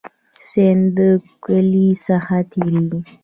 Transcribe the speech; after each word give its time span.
سیند 0.47 0.83
د 0.97 0.99
کلی 1.45 1.87
څخه 2.07 2.35
تیریږي 2.51 2.99